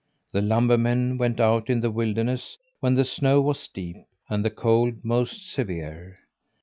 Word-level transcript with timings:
The 0.31 0.41
lumbermen 0.41 1.19
went 1.19 1.39
out 1.39 1.69
in 1.69 1.81
the 1.81 1.91
wilderness 1.91 2.57
when 2.79 2.95
the 2.95 3.05
snow 3.05 3.39
was 3.39 3.67
deep, 3.71 3.97
and 4.29 4.43
the 4.43 4.49
cold 4.49 5.05
most 5.05 5.47
severe. 5.47 6.17